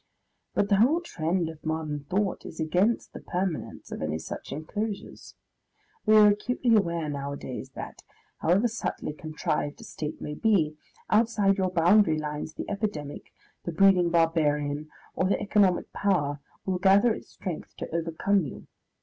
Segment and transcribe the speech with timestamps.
[0.55, 5.35] But the whole trend of modern thought is against the permanence of any such enclosures.
[6.07, 8.01] We are acutely aware nowadays that,
[8.39, 10.75] however subtly contrived a State may be,
[11.11, 13.31] outside your boundary lines the epidemic,
[13.63, 18.65] the breeding barbarian or the economic power, will gather its strength to overcome you.